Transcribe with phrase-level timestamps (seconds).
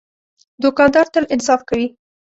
[0.63, 1.87] دوکاندار تل انصاف کوي.